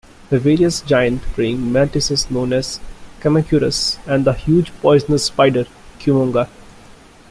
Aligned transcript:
The 0.31 0.39
various 0.39 0.81
giant 0.81 1.21
preying 1.21 1.71
mantises 1.71 2.31
known 2.31 2.53
as 2.53 2.79
Kamacuras 3.19 3.99
and 4.07 4.25
the 4.25 4.33
huge 4.33 4.73
poisonous 4.81 5.25
spider 5.25 5.67
Kumonga. 5.99 6.49